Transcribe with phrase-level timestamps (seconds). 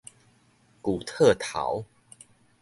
[0.81, 1.85] 舊套頭